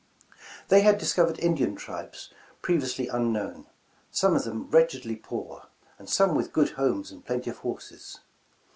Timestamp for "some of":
4.09-4.45